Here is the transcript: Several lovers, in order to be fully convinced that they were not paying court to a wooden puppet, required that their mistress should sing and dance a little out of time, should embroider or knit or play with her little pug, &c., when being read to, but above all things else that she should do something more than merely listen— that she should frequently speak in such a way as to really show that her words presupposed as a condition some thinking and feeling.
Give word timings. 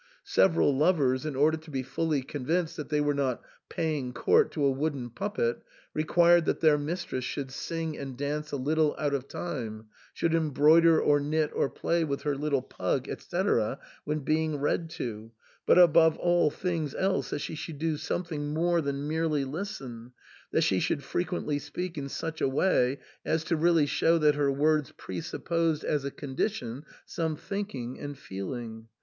Several 0.25 0.75
lovers, 0.75 1.27
in 1.27 1.35
order 1.35 1.57
to 1.57 1.69
be 1.69 1.83
fully 1.83 2.23
convinced 2.23 2.75
that 2.77 2.89
they 2.89 3.01
were 3.01 3.13
not 3.13 3.43
paying 3.69 4.13
court 4.13 4.51
to 4.53 4.65
a 4.65 4.71
wooden 4.71 5.11
puppet, 5.11 5.61
required 5.93 6.45
that 6.45 6.59
their 6.59 6.79
mistress 6.79 7.23
should 7.23 7.51
sing 7.51 7.95
and 7.99 8.17
dance 8.17 8.51
a 8.51 8.57
little 8.57 8.95
out 8.97 9.13
of 9.13 9.27
time, 9.27 9.89
should 10.11 10.33
embroider 10.33 10.99
or 10.99 11.19
knit 11.19 11.51
or 11.53 11.69
play 11.69 12.03
with 12.03 12.23
her 12.23 12.35
little 12.35 12.63
pug, 12.63 13.07
&c., 13.09 13.41
when 14.03 14.21
being 14.21 14.57
read 14.57 14.89
to, 14.89 15.31
but 15.67 15.77
above 15.77 16.17
all 16.17 16.49
things 16.49 16.95
else 16.95 17.29
that 17.29 17.37
she 17.37 17.53
should 17.53 17.77
do 17.77 17.95
something 17.95 18.55
more 18.55 18.81
than 18.81 19.07
merely 19.07 19.45
listen— 19.45 20.13
that 20.51 20.61
she 20.63 20.79
should 20.79 21.03
frequently 21.03 21.59
speak 21.59 21.95
in 21.95 22.09
such 22.09 22.41
a 22.41 22.49
way 22.49 22.97
as 23.23 23.43
to 23.43 23.55
really 23.55 23.85
show 23.85 24.17
that 24.17 24.33
her 24.33 24.51
words 24.51 24.91
presupposed 24.97 25.83
as 25.83 26.03
a 26.03 26.09
condition 26.09 26.83
some 27.05 27.35
thinking 27.35 27.99
and 27.99 28.17
feeling. 28.17 28.87